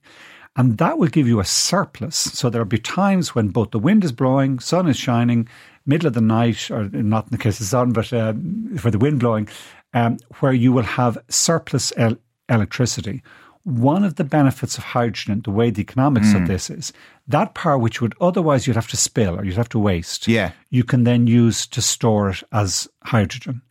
And 0.56 0.78
that 0.78 0.98
will 0.98 1.08
give 1.08 1.28
you 1.28 1.40
a 1.40 1.46
surplus. 1.46 2.16
So 2.16 2.50
there'll 2.50 2.66
be 2.66 2.78
times 2.78 3.34
when 3.34 3.50
both 3.50 3.72
the 3.72 3.80
wind 3.80 4.04
is 4.04 4.12
blowing, 4.12 4.60
sun 4.60 4.88
is 4.88 4.98
shining, 4.98 5.48
middle 5.86 6.08
of 6.08 6.14
the 6.14 6.22
night, 6.22 6.70
or 6.70 6.90
not 6.90 7.26
in 7.26 7.32
the 7.32 7.38
case 7.38 7.60
of 7.60 7.66
sun, 7.66 7.92
but 7.92 8.14
uh, 8.14 8.34
for 8.78 8.92
the 8.92 9.00
wind 9.00 9.20
blowing, 9.20 9.48
um, 9.94 10.18
where 10.40 10.54
you 10.54 10.72
will 10.72 10.84
have 10.84 11.18
surplus 11.30 11.92
el- 11.98 12.18
electricity 12.50 13.24
one 13.64 14.04
of 14.04 14.16
the 14.16 14.24
benefits 14.24 14.78
of 14.78 14.84
hydrogen, 14.84 15.42
the 15.44 15.52
way 15.52 15.70
the 15.70 15.82
economics 15.82 16.28
mm. 16.28 16.42
of 16.42 16.48
this 16.48 16.70
is, 16.70 16.92
that 17.28 17.54
power 17.54 17.78
which 17.78 18.02
would 18.02 18.14
otherwise 18.20 18.68
you'd 18.68 18.76
have 18.76 18.90
to 18.90 18.98
spill 18.98 19.40
or 19.40 19.46
you'd 19.46 19.56
have 19.56 19.70
to 19.70 19.80
waste, 19.80 20.28
yeah. 20.28 20.52
you 20.70 20.84
can 20.84 21.06
then 21.06 21.28
use 21.28 21.66
to 21.68 21.82
store 21.82 22.30
it 22.32 22.44
as 22.52 22.88
hydrogen. 23.04 23.62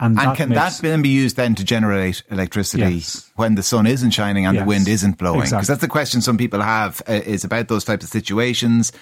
And, 0.00 0.16
and 0.18 0.28
that 0.28 0.36
can 0.36 0.48
makes, 0.50 0.78
that 0.78 0.88
then 0.88 1.02
be 1.02 1.08
used 1.08 1.36
then 1.36 1.54
to 1.56 1.64
generate 1.64 2.22
electricity 2.30 2.94
yes. 2.94 3.32
when 3.34 3.56
the 3.56 3.64
sun 3.64 3.86
isn't 3.86 4.10
shining 4.10 4.46
and 4.46 4.54
yes. 4.54 4.62
the 4.62 4.68
wind 4.68 4.86
isn't 4.86 5.18
blowing? 5.18 5.40
Because 5.40 5.52
exactly. 5.52 5.72
that's 5.72 5.80
the 5.80 5.88
question 5.88 6.20
some 6.20 6.38
people 6.38 6.60
have 6.60 7.02
uh, 7.08 7.14
is 7.14 7.42
about 7.42 7.68
those 7.68 7.84
types 7.84 8.04
of 8.04 8.10
situations. 8.10 8.92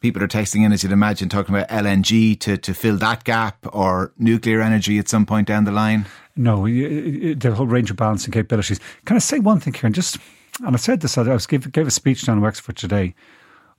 People 0.00 0.22
are 0.22 0.28
texting 0.28 0.66
in, 0.66 0.72
as 0.72 0.82
you'd 0.82 0.92
imagine, 0.92 1.30
talking 1.30 1.54
about 1.54 1.70
LNG 1.70 2.38
to, 2.40 2.58
to 2.58 2.74
fill 2.74 2.98
that 2.98 3.24
gap 3.24 3.64
or 3.72 4.12
nuclear 4.18 4.60
energy 4.60 4.98
at 4.98 5.08
some 5.08 5.24
point 5.24 5.48
down 5.48 5.64
the 5.64 5.72
line. 5.72 6.04
No, 6.36 6.66
the 6.66 7.54
whole 7.54 7.66
range 7.66 7.90
of 7.90 7.96
balancing 7.96 8.32
capabilities. 8.32 8.80
Can 9.04 9.16
I 9.16 9.20
say 9.20 9.38
one 9.38 9.60
thing 9.60 9.72
here? 9.72 9.86
And 9.86 9.94
just, 9.94 10.18
and 10.64 10.74
I 10.74 10.78
said 10.78 11.00
this, 11.00 11.16
I 11.16 11.22
was 11.22 11.46
gave, 11.46 11.70
gave 11.70 11.86
a 11.86 11.92
speech 11.92 12.26
down 12.26 12.38
in 12.38 12.42
Wexford 12.42 12.76
today. 12.76 13.14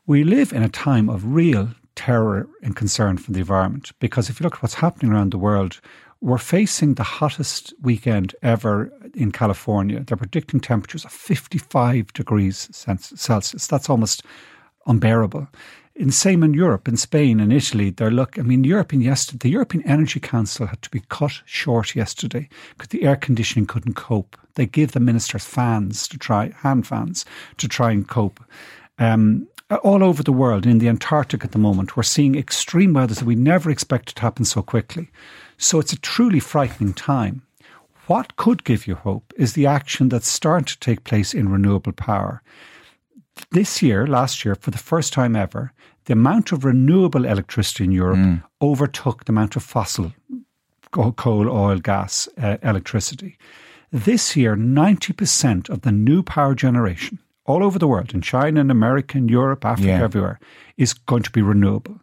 We 0.07 0.23
live 0.23 0.53
in 0.53 0.63
a 0.63 0.69
time 0.69 1.09
of 1.09 1.33
real 1.33 1.69
terror 1.95 2.47
and 2.61 2.75
concern 2.75 3.17
for 3.17 3.31
the 3.31 3.39
environment 3.39 3.91
because 3.99 4.29
if 4.29 4.39
you 4.39 4.43
look 4.43 4.55
at 4.55 4.63
what's 4.63 4.75
happening 4.75 5.11
around 5.11 5.31
the 5.31 5.37
world, 5.37 5.81
we're 6.21 6.37
facing 6.37 6.93
the 6.93 7.03
hottest 7.03 7.73
weekend 7.81 8.33
ever 8.41 8.91
in 9.13 9.31
California. 9.31 9.99
They're 9.99 10.17
predicting 10.17 10.59
temperatures 10.59 11.05
of 11.05 11.11
55 11.11 12.13
degrees 12.13 12.69
Celsius. 12.71 13.67
That's 13.67 13.89
almost 13.89 14.23
unbearable 14.87 15.47
in 15.95 16.11
same 16.11 16.43
in 16.43 16.53
Europe, 16.53 16.87
in 16.87 16.97
Spain 16.97 17.39
and 17.39 17.53
Italy, 17.53 17.89
they're 17.89 18.11
look. 18.11 18.37
I 18.37 18.41
mean, 18.41 18.63
European 18.63 19.01
yesterday, 19.01 19.37
the 19.43 19.49
European 19.51 19.87
Energy 19.87 20.19
Council 20.19 20.67
had 20.67 20.81
to 20.81 20.89
be 20.89 21.01
cut 21.09 21.41
short 21.45 21.95
yesterday 21.95 22.49
because 22.71 22.89
the 22.89 23.03
air 23.03 23.15
conditioning 23.15 23.65
couldn't 23.65 23.95
cope. 23.95 24.37
They 24.55 24.65
gave 24.65 24.91
the 24.91 24.99
ministers 24.99 25.45
fans 25.45 26.07
to 26.09 26.17
try 26.17 26.51
hand 26.57 26.85
fans 26.85 27.25
to 27.57 27.67
try 27.67 27.91
and 27.91 28.07
cope. 28.07 28.43
Um, 28.99 29.47
all 29.83 30.03
over 30.03 30.21
the 30.21 30.31
world, 30.31 30.65
in 30.65 30.77
the 30.77 30.89
Antarctic 30.89 31.43
at 31.43 31.51
the 31.51 31.57
moment, 31.57 31.97
we're 31.97 32.03
seeing 32.03 32.35
extreme 32.35 32.93
weather 32.93 33.15
that 33.15 33.23
we 33.23 33.35
never 33.35 33.71
expected 33.71 34.15
to 34.15 34.21
happen 34.21 34.45
so 34.45 34.61
quickly. 34.61 35.09
So 35.57 35.79
it's 35.79 35.93
a 35.93 35.99
truly 35.99 36.39
frightening 36.39 36.93
time. 36.93 37.41
What 38.07 38.35
could 38.35 38.63
give 38.63 38.85
you 38.85 38.95
hope 38.95 39.33
is 39.35 39.53
the 39.53 39.65
action 39.65 40.09
that's 40.09 40.27
starting 40.27 40.65
to 40.65 40.79
take 40.79 41.03
place 41.03 41.33
in 41.33 41.49
renewable 41.49 41.93
power. 41.93 42.43
This 43.51 43.81
year, 43.81 44.07
last 44.07 44.45
year, 44.45 44.55
for 44.55 44.71
the 44.71 44.77
first 44.77 45.13
time 45.13 45.35
ever, 45.35 45.71
the 46.05 46.13
amount 46.13 46.51
of 46.51 46.63
renewable 46.63 47.25
electricity 47.25 47.83
in 47.83 47.91
Europe 47.91 48.17
mm. 48.17 48.43
overtook 48.61 49.25
the 49.25 49.31
amount 49.31 49.55
of 49.55 49.63
fossil 49.63 50.13
coal, 50.91 51.49
oil, 51.49 51.77
gas 51.79 52.29
uh, 52.41 52.57
electricity. 52.63 53.37
This 53.91 54.35
year, 54.35 54.55
90% 54.55 55.69
of 55.69 55.81
the 55.81 55.91
new 55.91 56.23
power 56.23 56.55
generation 56.55 57.19
all 57.45 57.63
over 57.63 57.77
the 57.77 57.87
world, 57.87 58.13
in 58.13 58.21
China, 58.21 58.59
in 58.59 58.71
America, 58.71 59.17
in 59.17 59.29
Europe, 59.29 59.65
Africa, 59.65 59.87
yeah. 59.87 60.03
everywhere, 60.03 60.39
is 60.77 60.93
going 60.93 61.21
to 61.23 61.31
be 61.31 61.41
renewable. 61.41 61.99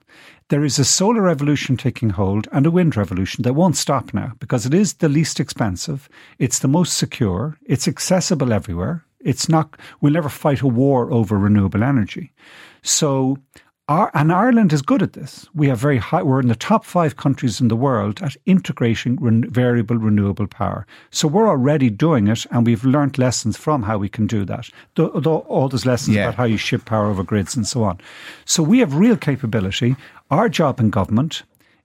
There 0.49 0.65
is 0.65 0.79
a 0.79 0.85
solar 0.85 1.23
revolution 1.23 1.77
taking 1.77 2.11
hold 2.11 2.47
and 2.53 2.65
a 2.65 2.71
wind 2.71 2.97
revolution 2.97 3.43
that 3.43 3.55
won't 3.55 3.77
stop 3.77 4.15
now 4.15 4.33
because 4.39 4.67
it 4.67 4.75
is 4.75 4.95
the 4.95 5.09
least 5.09 5.41
expensive, 5.41 6.09
it's 6.39 6.61
the 6.61 6.69
most 6.69 6.97
secure, 6.97 7.59
it's 7.65 7.89
accessible 7.89 8.53
everywhere, 8.53 9.05
it's 9.25 9.49
not, 9.49 9.76
we'll 10.00 10.12
never 10.12 10.29
fight 10.29 10.61
a 10.61 10.67
war 10.67 11.12
over 11.12 11.38
renewable 11.38 11.83
energy. 11.83 12.33
So 12.83 13.38
Our, 13.88 14.11
and 14.14 14.33
Ireland 14.33 14.73
is 14.73 14.81
good 14.81 15.02
at 15.02 15.12
this. 15.12 15.49
We 15.55 15.69
have 15.69 15.79
very 15.79 15.99
high, 15.99 16.23
we're 16.23 16.41
in 16.41 16.49
the 16.49 16.55
top 16.55 16.85
five 16.85 17.17
countries 17.17 17.61
in 17.61 17.69
the 17.69 17.76
world 17.76 18.23
at 18.23 18.37
integrating 18.47 19.17
ren, 19.17 19.50
variable 19.50 19.97
renewable 19.97 20.47
power. 20.47 20.87
So 21.11 21.29
we're 21.29 21.49
already 21.49 21.91
doing 21.91 22.29
it 22.29 22.47
and 22.50 22.64
we've 22.64 22.85
learnt 22.85 23.19
lessons 23.19 23.57
from 23.57 23.83
how 23.83 23.99
we 23.99 24.09
can 24.09 24.26
do 24.26 24.45
that. 24.45 24.71
The, 24.95 25.11
the, 25.21 25.31
all 25.31 25.69
those 25.69 25.85
lessons 25.85 26.17
yeah. 26.17 26.25
about 26.25 26.37
how 26.37 26.45
you 26.45 26.59
ship 26.59 26.85
power 26.85 27.07
over 27.11 27.25
grids 27.25 27.57
and 27.57 27.67
so 27.67 27.83
on. 27.83 27.99
So 28.45 28.62
we 28.62 28.79
have 28.79 28.95
real 28.95 29.17
capability. 29.17 29.97
Our 30.31 30.49
job 30.49 30.81
in 30.81 30.91
government 30.91 31.43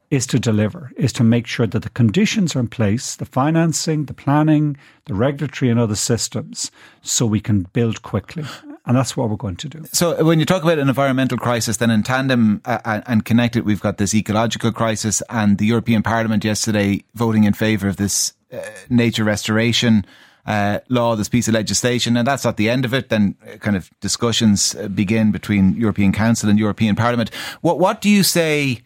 is 0.09 0.25
to 0.27 0.39
deliver, 0.39 0.91
is 0.95 1.11
to 1.13 1.23
make 1.23 1.47
sure 1.47 1.67
that 1.67 1.83
the 1.83 1.89
conditions 1.89 2.55
are 2.55 2.59
in 2.59 2.67
place, 2.67 3.15
the 3.15 3.25
financing, 3.25 4.05
the 4.05 4.13
planning, 4.13 4.77
the 5.05 5.13
regulatory 5.13 5.69
and 5.69 5.79
other 5.79 5.95
systems, 5.95 6.71
so 7.01 7.25
we 7.25 7.41
can 7.41 7.63
build 7.73 8.01
quickly. 8.01 8.45
And 8.85 8.95
that's 8.95 9.17
what 9.17 9.29
we're 9.29 9.35
going 9.35 9.57
to 9.57 9.67
do. 9.67 9.83
So, 9.91 10.23
when 10.23 10.39
you 10.39 10.45
talk 10.45 10.63
about 10.63 10.79
an 10.79 10.87
environmental 10.87 11.37
crisis, 11.37 11.77
then 11.77 11.91
in 11.91 12.03
tandem 12.03 12.61
uh, 12.63 13.01
and 13.05 13.25
connected, 13.25 13.65
we've 13.65 13.81
got 13.81 13.97
this 13.97 14.15
ecological 14.15 14.71
crisis, 14.71 15.21
and 15.29 15.57
the 15.57 15.65
European 15.65 16.03
Parliament 16.03 16.45
yesterday 16.45 17.03
voting 17.13 17.43
in 17.43 17.51
favour 17.51 17.89
of 17.89 17.97
this 17.97 18.33
uh, 18.53 18.59
nature 18.89 19.25
restoration 19.25 20.05
uh, 20.45 20.79
law, 20.87 21.17
this 21.17 21.27
piece 21.27 21.49
of 21.49 21.53
legislation, 21.53 22.15
and 22.15 22.25
that's 22.25 22.45
not 22.45 22.55
the 22.55 22.69
end 22.69 22.85
of 22.85 22.93
it. 22.93 23.09
Then, 23.09 23.35
uh, 23.45 23.57
kind 23.57 23.75
of 23.75 23.89
discussions 23.99 24.73
uh, 24.75 24.87
begin 24.87 25.33
between 25.33 25.75
European 25.75 26.13
Council 26.13 26.49
and 26.49 26.57
European 26.57 26.95
Parliament. 26.95 27.33
What 27.59 27.79
what 27.79 27.99
do 27.99 28.09
you 28.09 28.23
say 28.23 28.83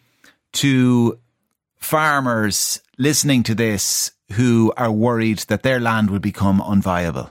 to 0.52 1.18
farmers 1.78 2.80
listening 2.98 3.42
to 3.44 3.54
this 3.54 4.12
who 4.32 4.72
are 4.76 4.90
worried 4.90 5.38
that 5.48 5.62
their 5.62 5.80
land 5.80 6.10
will 6.10 6.18
become 6.18 6.60
unviable? 6.60 7.30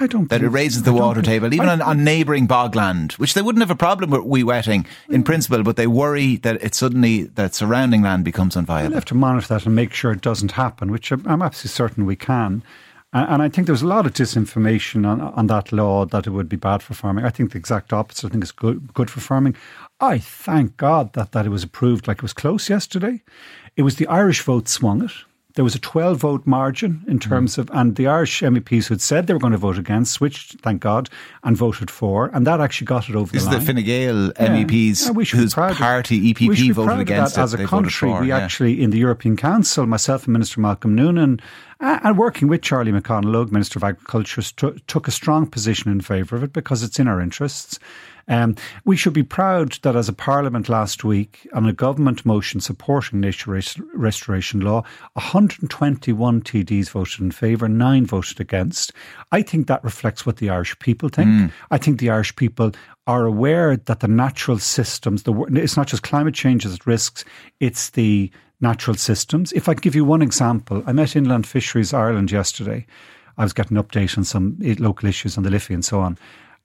I 0.00 0.06
don't 0.06 0.28
that 0.30 0.42
it 0.42 0.48
raises 0.48 0.84
the 0.84 0.92
water 0.92 1.22
table, 1.22 1.52
even 1.52 1.68
on, 1.68 1.82
on 1.82 2.04
neighbouring 2.04 2.46
bogland, 2.46 3.12
which 3.14 3.34
they 3.34 3.42
wouldn't 3.42 3.62
have 3.62 3.70
a 3.70 3.74
problem 3.74 4.10
with 4.10 4.44
wetting 4.44 4.86
in 5.08 5.24
principle, 5.24 5.62
but 5.62 5.76
they 5.76 5.86
worry 5.86 6.36
that 6.36 6.62
it 6.62 6.74
suddenly 6.74 7.24
that 7.24 7.54
surrounding 7.54 8.02
land 8.02 8.24
becomes 8.24 8.54
unviable. 8.54 8.90
We'll 8.90 8.94
have 8.94 9.04
to 9.06 9.14
monitor 9.14 9.48
that 9.48 9.66
and 9.66 9.74
make 9.74 9.92
sure 9.92 10.12
it 10.12 10.20
doesn't 10.20 10.52
happen, 10.52 10.92
which 10.92 11.10
I'm, 11.10 11.42
absolutely 11.42 11.70
certain 11.70 12.06
we 12.06 12.16
can. 12.16 12.62
And 13.12 13.42
I 13.42 13.48
think 13.48 13.66
there's 13.66 13.82
a 13.82 13.86
lot 13.86 14.04
of 14.04 14.12
disinformation 14.12 15.06
on, 15.06 15.20
on 15.20 15.46
that 15.46 15.72
law 15.72 16.04
that 16.04 16.26
it 16.26 16.30
would 16.30 16.48
be 16.48 16.56
bad 16.56 16.82
for 16.82 16.92
farming. 16.92 17.24
I 17.24 17.30
think 17.30 17.52
the 17.52 17.58
exact 17.58 17.90
opposite. 17.92 18.26
I 18.26 18.30
think 18.30 18.44
it's 18.44 18.52
good, 18.52 18.92
good 18.92 19.10
for 19.10 19.20
farming. 19.20 19.56
I 20.00 20.18
thank 20.18 20.76
God 20.76 21.12
that, 21.14 21.32
that 21.32 21.46
it 21.46 21.50
was 21.50 21.64
approved 21.64 22.06
like 22.06 22.18
it 22.18 22.22
was 22.22 22.32
close 22.32 22.70
yesterday. 22.70 23.22
It 23.76 23.82
was 23.82 23.96
the 23.96 24.06
Irish 24.06 24.42
vote 24.42 24.68
swung 24.68 25.04
it. 25.04 25.12
There 25.54 25.64
was 25.64 25.74
a 25.74 25.80
12 25.80 26.18
vote 26.18 26.46
margin 26.46 27.02
in 27.08 27.18
terms 27.18 27.56
mm. 27.56 27.58
of, 27.58 27.70
and 27.72 27.96
the 27.96 28.06
Irish 28.06 28.42
MEPs 28.42 28.86
who 28.86 28.94
had 28.94 29.00
said 29.00 29.26
they 29.26 29.32
were 29.32 29.40
going 29.40 29.52
to 29.52 29.58
vote 29.58 29.76
against 29.76 30.12
switched, 30.12 30.60
thank 30.60 30.80
God, 30.80 31.10
and 31.42 31.56
voted 31.56 31.90
for, 31.90 32.26
and 32.32 32.46
that 32.46 32.60
actually 32.60 32.84
got 32.84 33.08
it 33.08 33.16
over 33.16 33.32
this 33.32 33.42
the 33.42 33.50
line. 33.50 33.58
This 33.58 33.62
is 33.62 33.66
the 33.66 33.74
Fine 33.74 33.84
Gael 33.84 34.30
MEPs 34.34 35.06
yeah, 35.06 35.36
whose 35.36 35.54
party 35.54 36.32
EPP 36.32 36.72
voted 36.74 37.00
against 37.00 37.36
it. 37.36 37.40
As 37.40 37.54
a 37.54 37.66
country, 37.66 38.12
we 38.20 38.28
yeah. 38.28 38.38
actually, 38.38 38.80
in 38.80 38.90
the 38.90 38.98
European 38.98 39.36
Council, 39.36 39.84
myself 39.84 40.26
and 40.26 40.32
Minister 40.32 40.60
Malcolm 40.60 40.94
Noonan, 40.94 41.40
and 41.80 42.18
working 42.18 42.48
with 42.48 42.62
Charlie 42.62 42.92
McConalogue, 42.92 43.52
Minister 43.52 43.78
of 43.78 43.84
Agriculture, 43.84 44.42
took 44.86 45.08
a 45.08 45.12
strong 45.12 45.46
position 45.46 45.90
in 45.90 46.00
favour 46.00 46.36
of 46.36 46.42
it 46.42 46.52
because 46.52 46.82
it's 46.82 46.98
in 46.98 47.08
our 47.08 47.20
interests. 47.20 47.78
Um, 48.28 48.56
we 48.84 48.96
should 48.96 49.14
be 49.14 49.22
proud 49.22 49.78
that 49.82 49.96
as 49.96 50.08
a 50.08 50.12
Parliament 50.12 50.68
last 50.68 51.02
week, 51.02 51.48
on 51.54 51.66
a 51.66 51.72
government 51.72 52.26
motion 52.26 52.60
supporting 52.60 53.20
nature 53.20 53.50
res- 53.52 53.80
restoration 53.94 54.60
law, 54.60 54.82
121 55.14 56.42
TDs 56.42 56.90
voted 56.90 57.20
in 57.20 57.30
favour, 57.30 57.68
nine 57.68 58.04
voted 58.04 58.38
against. 58.38 58.92
I 59.32 59.42
think 59.42 59.66
that 59.66 59.82
reflects 59.82 60.26
what 60.26 60.36
the 60.36 60.50
Irish 60.50 60.78
people 60.78 61.08
think. 61.08 61.30
Mm. 61.30 61.52
I 61.70 61.78
think 61.78 62.00
the 62.00 62.10
Irish 62.10 62.36
people 62.36 62.72
are 63.06 63.24
aware 63.24 63.76
that 63.76 64.00
the 64.00 64.08
natural 64.08 64.58
systems, 64.58 65.22
the, 65.22 65.32
it's 65.54 65.78
not 65.78 65.86
just 65.86 66.02
climate 66.02 66.34
change 66.34 66.66
as 66.66 66.86
risks, 66.86 67.24
it's 67.60 67.90
the 67.90 68.30
natural 68.60 68.96
systems. 68.96 69.52
If 69.52 69.68
I 69.68 69.74
give 69.74 69.94
you 69.94 70.04
one 70.04 70.22
example, 70.22 70.82
I 70.86 70.92
met 70.92 71.16
Inland 71.16 71.46
Fisheries 71.46 71.94
Ireland 71.94 72.30
yesterday. 72.30 72.86
I 73.36 73.44
was 73.44 73.52
getting 73.52 73.76
an 73.76 73.82
update 73.82 74.18
on 74.18 74.24
some 74.24 74.58
eh, 74.64 74.74
local 74.78 75.08
issues 75.08 75.36
on 75.36 75.44
the 75.44 75.50
Liffey 75.50 75.74
and 75.74 75.84
so 75.84 76.00
on. 76.00 76.18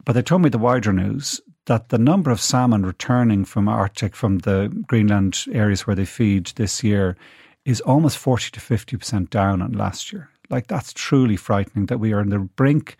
But 0.06 0.14
they 0.14 0.22
told 0.22 0.42
me 0.42 0.50
the 0.50 0.58
wider 0.58 0.92
news 0.92 1.40
that 1.66 1.90
the 1.90 1.98
number 1.98 2.32
of 2.32 2.42
salmon 2.42 2.86
returning 2.86 3.46
from 3.46 3.70
Arctic, 3.70 4.16
from 4.16 4.40
the 4.40 4.70
Greenland 4.88 5.46
areas 5.52 5.88
where 5.88 5.96
they 5.96 6.06
feed 6.06 6.48
this 6.56 6.84
year, 6.84 7.16
is 7.64 7.80
almost 7.82 8.18
40 8.18 8.52
to 8.52 8.60
50% 8.60 9.30
down 9.30 9.62
on 9.62 9.72
last 9.72 10.12
year. 10.12 10.30
Like, 10.50 10.68
that's 10.68 10.92
truly 10.92 11.38
frightening 11.38 11.86
that 11.86 12.00
we 12.00 12.12
are 12.12 12.20
on 12.20 12.30
the 12.30 12.40
brink, 12.40 12.98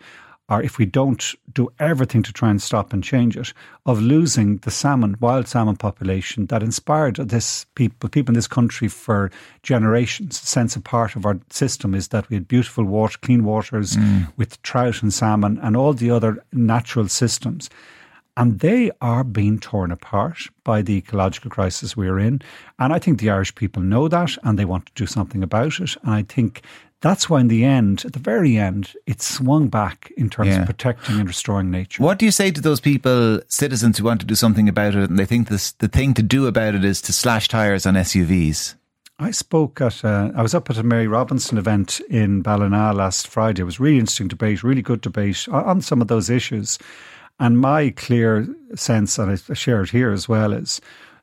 or 0.48 0.62
if 0.62 0.78
we 0.78 0.84
don't 0.84 1.34
do 1.52 1.72
everything 1.78 2.22
to 2.22 2.32
try 2.32 2.50
and 2.50 2.60
stop 2.60 2.92
and 2.92 3.02
change 3.02 3.36
it, 3.36 3.52
of 3.86 4.00
losing 4.00 4.58
the 4.58 4.70
salmon, 4.70 5.16
wild 5.20 5.48
salmon 5.48 5.76
population 5.76 6.46
that 6.46 6.62
inspired 6.62 7.16
this 7.16 7.64
people, 7.74 8.10
people 8.10 8.32
in 8.32 8.34
this 8.34 8.46
country 8.46 8.88
for 8.88 9.30
generations. 9.62 10.42
A 10.42 10.46
sense 10.46 10.76
of 10.76 10.84
part 10.84 11.16
of 11.16 11.24
our 11.24 11.38
system 11.50 11.94
is 11.94 12.08
that 12.08 12.28
we 12.28 12.36
had 12.36 12.46
beautiful 12.46 12.84
water, 12.84 13.18
clean 13.22 13.44
waters 13.44 13.96
mm. 13.96 14.30
with 14.36 14.60
trout 14.62 15.02
and 15.02 15.12
salmon 15.12 15.58
and 15.62 15.76
all 15.76 15.94
the 15.94 16.10
other 16.10 16.44
natural 16.52 17.08
systems. 17.08 17.70
And 18.36 18.58
they 18.58 18.90
are 19.00 19.22
being 19.22 19.60
torn 19.60 19.92
apart 19.92 20.48
by 20.64 20.82
the 20.82 20.96
ecological 20.96 21.50
crisis 21.50 21.96
we're 21.96 22.18
in. 22.18 22.42
And 22.80 22.92
I 22.92 22.98
think 22.98 23.20
the 23.20 23.30
Irish 23.30 23.54
people 23.54 23.80
know 23.80 24.08
that 24.08 24.36
and 24.42 24.58
they 24.58 24.64
want 24.64 24.86
to 24.86 24.92
do 24.96 25.06
something 25.06 25.42
about 25.42 25.78
it. 25.78 25.96
And 26.02 26.12
I 26.12 26.22
think 26.22 26.62
that's 27.04 27.28
why, 27.28 27.38
in 27.38 27.48
the 27.48 27.66
end, 27.66 28.02
at 28.06 28.14
the 28.14 28.18
very 28.18 28.56
end, 28.56 28.94
it 29.04 29.20
swung 29.20 29.68
back 29.68 30.10
in 30.16 30.30
terms 30.30 30.48
yeah. 30.48 30.60
of 30.60 30.66
protecting 30.66 31.20
and 31.20 31.28
restoring 31.28 31.70
nature. 31.70 32.02
What 32.02 32.18
do 32.18 32.24
you 32.24 32.30
say 32.30 32.50
to 32.50 32.62
those 32.62 32.80
people, 32.80 33.42
citizens 33.46 33.98
who 33.98 34.04
want 34.04 34.20
to 34.20 34.26
do 34.26 34.34
something 34.34 34.70
about 34.70 34.94
it, 34.94 35.10
and 35.10 35.18
they 35.18 35.26
think 35.26 35.48
this, 35.48 35.72
the 35.72 35.88
thing 35.88 36.14
to 36.14 36.22
do 36.22 36.46
about 36.46 36.74
it 36.74 36.82
is 36.82 37.02
to 37.02 37.12
slash 37.12 37.48
tyres 37.48 37.84
on 37.84 37.92
SUVs? 37.92 38.76
I 39.18 39.32
spoke 39.32 39.82
at, 39.82 40.02
uh, 40.02 40.32
I 40.34 40.40
was 40.40 40.54
up 40.54 40.70
at 40.70 40.78
a 40.78 40.82
Mary 40.82 41.06
Robinson 41.06 41.58
event 41.58 42.00
in 42.08 42.40
Ballina 42.40 42.94
last 42.94 43.28
Friday. 43.28 43.60
It 43.60 43.66
was 43.66 43.78
really 43.78 43.98
interesting 43.98 44.28
debate, 44.28 44.64
really 44.64 44.80
good 44.80 45.02
debate 45.02 45.46
on 45.48 45.82
some 45.82 46.00
of 46.00 46.08
those 46.08 46.30
issues. 46.30 46.78
And 47.38 47.58
my 47.58 47.90
clear 47.90 48.48
sense, 48.76 49.18
and 49.18 49.30
I 49.30 49.52
share 49.52 49.82
it 49.82 49.90
here 49.90 50.10
as 50.10 50.26
well, 50.26 50.54
is 50.54 50.80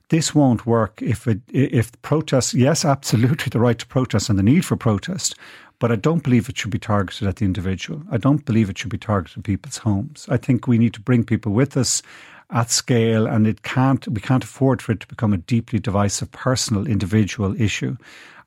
this 0.10 0.36
won't 0.36 0.68
work 0.68 1.02
if 1.02 1.26
it 1.26 1.40
if 1.52 2.00
protests. 2.02 2.54
Yes, 2.54 2.86
absolutely, 2.86 3.50
the 3.50 3.60
right 3.60 3.80
to 3.80 3.88
protest 3.88 4.30
and 4.30 4.38
the 4.38 4.44
need 4.44 4.66
for 4.66 4.76
protest, 4.76 5.36
but 5.82 5.92
I 5.92 5.96
don't 5.96 6.24
believe 6.24 6.48
it 6.48 6.60
should 6.60 6.70
be 6.70 6.78
targeted 6.78 7.28
at 7.28 7.38
the 7.38 7.46
individual. 7.46 8.04
I 8.12 8.18
don't 8.18 8.46
believe 8.46 8.70
it 8.70 8.78
should 8.78 8.92
be 8.92 9.00
targeted 9.00 9.40
at 9.40 9.44
people's 9.44 9.80
homes. 9.80 10.28
I 10.30 10.38
think 10.38 10.68
we 10.68 10.78
need 10.78 10.94
to 10.94 11.02
bring 11.02 11.24
people 11.24 11.54
with 11.54 11.76
us 11.76 12.04
at 12.52 12.70
scale, 12.70 13.28
and 13.28 13.48
it 13.48 13.64
can't 13.64 14.08
we 14.08 14.22
can't 14.22 14.44
afford 14.44 14.82
for 14.82 14.92
it 14.92 15.00
to 15.02 15.08
become 15.08 15.34
a 15.34 15.38
deeply 15.38 15.80
divisive, 15.80 16.32
personal, 16.32 16.88
individual 16.88 17.60
issue. 17.60 17.96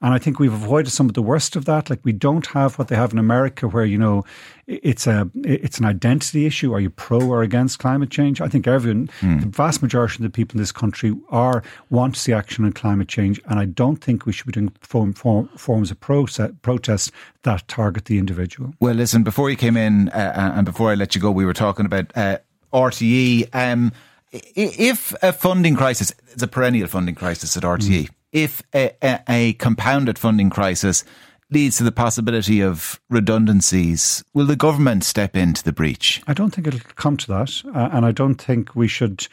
And 0.03 0.13
I 0.13 0.19
think 0.19 0.39
we've 0.39 0.53
avoided 0.53 0.91
some 0.91 1.09
of 1.09 1.15
the 1.15 1.23
worst 1.23 1.57
of 1.57 1.65
that. 1.65 1.89
Like 1.89 2.01
we 2.05 2.13
don't 2.13 2.45
have 2.49 2.79
what 2.79 2.89
they 2.89 2.97
have 2.97 3.13
in 3.15 3.19
America, 3.19 3.67
where 3.67 3.87
you 3.87 3.97
know 3.97 4.23
it's 4.67 5.07
a 5.07 5.31
it's 5.37 5.79
an 5.79 5.87
identity 5.87 6.45
issue. 6.45 6.75
Are 6.75 6.81
you 6.81 6.91
pro 6.91 7.23
or 7.23 7.43
against 7.43 7.79
climate 7.79 8.11
change? 8.11 8.43
I 8.43 8.49
think 8.49 8.67
everyone, 8.67 9.09
mm. 9.21 9.41
the 9.41 9.47
vast 9.47 9.81
majority 9.81 10.17
of 10.17 10.23
the 10.23 10.31
people 10.31 10.57
in 10.57 10.63
this 10.63 10.73
country, 10.73 11.15
are 11.31 11.63
want 11.89 12.17
to 12.17 12.21
see 12.21 12.35
action 12.35 12.67
on 12.67 12.75
climate 12.75 13.09
change, 13.09 13.41
and 13.47 13.59
I 13.59 13.65
don't 13.65 13.97
think 13.97 14.27
we 14.27 14.33
should 14.35 14.47
be 14.47 14.53
doing 14.53 14.73
form, 14.81 15.15
form, 15.15 15.49
forms 15.57 15.91
of 15.91 15.99
process, 16.01 16.51
protest 16.61 17.11
that 17.45 17.67
target 17.69 18.05
the 18.05 18.19
individual. 18.19 18.75
Well, 18.81 18.95
listen, 18.95 19.23
before 19.23 19.49
you 19.49 19.57
came 19.57 19.79
in 19.79 20.11
uh, 20.11 20.35
uh 20.37 20.53
and 20.57 20.67
before 20.67 20.91
I 20.91 20.97
let 20.97 21.15
you 21.15 21.21
go, 21.23 21.31
we 21.31 21.47
were 21.47 21.55
talking 21.55 21.87
about 21.87 22.13
uh, 22.15 22.39
RTE. 22.75 23.49
Um, 23.55 23.93
if 24.33 25.15
a 25.23 25.33
funding 25.33 25.77
crisis, 25.77 26.13
it's 26.33 26.43
a 26.43 26.49
perennial 26.49 26.89
funding 26.89 27.15
crisis 27.15 27.57
at 27.57 27.63
RTE. 27.63 28.09
Mm 28.09 28.11
if 28.35 28.63
a, 28.75 28.91
a, 29.01 29.21
a 29.29 29.53
compounded 29.55 30.19
funding 30.19 30.51
crisis 30.51 31.05
leads 31.51 31.79
to 31.79 31.85
the 31.85 31.93
possibility 31.93 32.61
of 32.61 33.01
redundancies, 33.09 34.25
will 34.35 34.45
the 34.45 34.57
government 34.57 35.05
step 35.05 35.37
into 35.37 35.63
the 35.63 35.73
breach? 35.73 36.21
I 36.27 36.35
don't 36.35 36.51
think 36.51 36.67
it'll 36.67 36.81
come 36.97 37.17
to 37.19 37.29
that. 37.29 37.63
Uh, 37.73 37.91
and 37.93 38.05
I 38.05 38.11
don't 38.11 38.35
think 38.35 38.75
we 38.75 38.89
should 38.89 39.29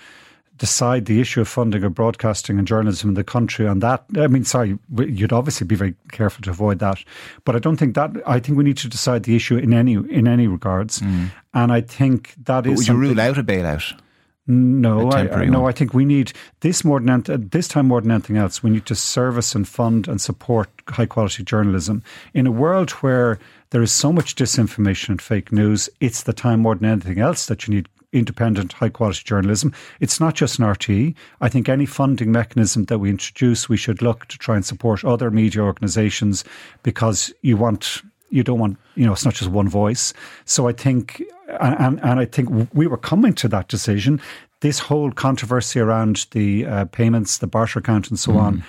decide 0.62 1.06
the 1.06 1.20
issue 1.20 1.42
of 1.42 1.48
funding 1.48 1.84
of 1.84 1.96
broadcasting 1.96 2.60
and 2.60 2.68
journalism 2.68 3.10
in 3.10 3.16
the 3.16 3.24
country 3.24 3.66
on 3.66 3.80
that. 3.80 4.06
I 4.16 4.28
mean, 4.28 4.44
sorry, 4.44 4.78
you'd 4.96 5.34
obviously 5.34 5.66
be 5.66 5.74
very 5.74 5.96
careful 6.12 6.44
to 6.44 6.52
avoid 6.52 6.78
that, 6.80 7.04
but 7.46 7.56
I 7.56 7.60
don't 7.60 7.78
think 7.78 7.96
that. 7.96 8.12
I 8.28 8.40
think 8.40 8.60
we 8.60 8.64
need 8.64 8.78
to 8.78 8.88
decide 8.88 9.24
the 9.24 9.36
issue 9.36 9.58
in 9.58 9.74
any 9.74 9.94
in 9.94 10.28
any 10.28 10.46
regards, 10.46 11.00
mm. 11.00 11.32
and 11.56 11.74
I 11.74 11.82
think 11.82 12.36
that 12.46 12.66
but 12.66 12.74
is. 12.74 12.78
Would 12.78 12.88
you 12.90 12.96
rule 12.96 13.20
out 13.20 13.40
a 13.40 13.44
bailout? 13.44 14.00
No, 14.46 15.12
I, 15.12 15.46
no. 15.46 15.68
I 15.68 15.72
think 15.72 15.96
we 15.96 16.06
need 16.06 16.34
this 16.60 16.84
more 16.84 17.00
than 17.00 17.24
this 17.50 17.68
time 17.68 17.88
more 17.88 18.02
than 18.02 18.12
anything 18.12 18.38
else. 18.38 18.62
We 18.62 18.70
need 18.70 18.86
to 18.86 18.96
service 18.96 19.56
and 19.56 19.68
fund 19.68 20.08
and 20.08 20.22
support 20.22 20.70
high 20.90 21.08
quality 21.08 21.44
journalism 21.44 22.04
in 22.36 22.46
a 22.46 22.52
world 22.52 22.92
where 23.02 23.40
there 23.72 23.82
is 23.82 23.92
so 23.92 24.14
much 24.14 24.36
disinformation 24.36 25.10
and 25.10 25.22
fake 25.22 25.52
news. 25.52 25.90
It's 26.00 26.24
the 26.24 26.34
time 26.34 26.60
more 26.60 26.76
than 26.76 26.86
anything 26.86 27.20
else 27.20 27.48
that 27.48 27.68
you 27.68 27.74
need 27.74 27.88
independent, 28.14 28.74
high 28.74 28.90
quality 28.90 29.22
journalism. 29.24 29.74
It's 30.00 30.20
not 30.20 30.36
just 30.36 30.60
an 30.60 30.66
RTE. 30.66 31.16
I 31.40 31.50
think 31.50 31.70
any 31.70 31.86
funding 31.86 32.32
mechanism 32.32 32.86
that 32.86 33.00
we 33.00 33.10
introduce, 33.10 33.70
we 33.70 33.78
should 33.78 34.02
look 34.02 34.28
to 34.28 34.38
try 34.38 34.56
and 34.56 34.66
support 34.66 35.04
other 35.04 35.32
media 35.32 35.62
organisations 35.62 36.44
because 36.84 37.34
you 37.42 37.58
want 37.58 38.02
you 38.30 38.44
don't 38.44 38.60
want 38.60 38.78
you 38.96 39.06
know 39.06 39.12
it's 39.12 39.26
not 39.26 39.34
just 39.34 39.52
one 39.52 39.68
voice. 39.68 40.14
So 40.46 40.68
I 40.68 40.74
think 40.74 41.22
and, 41.60 42.00
and 42.02 42.20
I 42.20 42.26
think 42.26 42.70
we 42.74 42.88
were 42.88 42.98
coming 42.98 43.34
to 43.34 43.48
that 43.50 43.68
decision. 43.68 44.22
this 44.62 44.80
whole 44.80 45.12
controversy 45.12 45.80
around 45.80 46.28
the 46.32 46.66
uh, 46.66 46.86
payments, 46.86 47.40
the 47.40 47.48
barter 47.48 47.80
account, 47.80 48.10
and 48.10 48.20
so 48.20 48.34
mm. 48.34 48.42
on, 48.42 48.64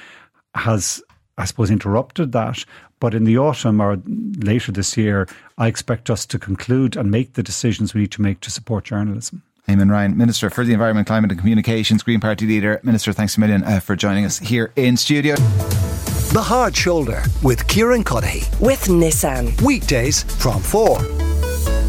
has, 0.54 1.02
I 1.38 1.44
suppose, 1.44 1.70
interrupted 1.70 2.32
that. 2.32 2.64
But 3.02 3.14
in 3.14 3.24
the 3.24 3.36
autumn 3.36 3.80
or 3.80 4.00
later 4.38 4.70
this 4.70 4.96
year, 4.96 5.26
I 5.58 5.66
expect 5.66 6.08
us 6.08 6.24
to 6.26 6.38
conclude 6.38 6.94
and 6.94 7.10
make 7.10 7.32
the 7.32 7.42
decisions 7.42 7.94
we 7.94 8.02
need 8.02 8.12
to 8.12 8.22
make 8.22 8.38
to 8.42 8.50
support 8.50 8.84
journalism. 8.84 9.42
Eamon 9.68 9.90
Ryan, 9.90 10.16
Minister 10.16 10.48
for 10.50 10.64
the 10.64 10.72
Environment, 10.72 11.04
Climate 11.04 11.32
and 11.32 11.40
Communications, 11.40 12.04
Green 12.04 12.20
Party 12.20 12.46
leader. 12.46 12.78
Minister, 12.84 13.12
thanks 13.12 13.36
a 13.36 13.40
million 13.40 13.64
uh, 13.64 13.80
for 13.80 13.96
joining 13.96 14.24
us 14.24 14.38
here 14.38 14.72
in 14.76 14.96
studio. 14.96 15.34
The 15.34 16.42
Hard 16.44 16.76
Shoulder 16.76 17.24
with 17.42 17.66
Kieran 17.66 18.04
Cuddihy. 18.04 18.48
With 18.60 18.84
Nissan. 18.84 19.60
Weekdays 19.62 20.22
from 20.40 20.62
4 20.62 20.98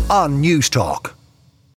on 0.10 0.42
Newstalk. 0.42 1.14